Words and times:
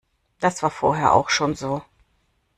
Das 0.39 0.63
war 0.63 0.71
vorher 0.71 1.13
auch 1.13 1.29
schon 1.29 1.53
so. 1.53 1.83